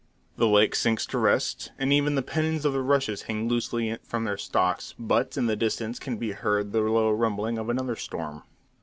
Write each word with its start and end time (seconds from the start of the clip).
The 0.35 0.47
lake 0.47 0.73
sinks 0.73 1.05
to 1.05 1.19
rest, 1.19 1.73
and 1.77 1.93
even 1.93 2.15
the 2.15 2.23
pennons 2.23 2.65
of 2.65 2.73
the 2.73 2.81
rushes 2.81 3.21
hang 3.21 3.47
loosely 3.47 3.99
from 4.01 4.23
their 4.23 4.35
stalks; 4.35 4.95
but 4.97 5.37
in 5.37 5.45
the 5.45 5.55
distance 5.55 5.99
can 5.99 6.17
be 6.17 6.31
heard 6.31 6.71
the 6.71 6.81
low 6.81 7.11
rumbling 7.11 7.59
of 7.59 7.69
another 7.69 7.95
storm. 7.95 8.41